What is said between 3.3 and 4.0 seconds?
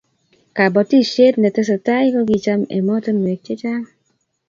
chechang